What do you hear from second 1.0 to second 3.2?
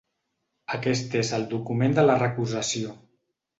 és el document de la recusació.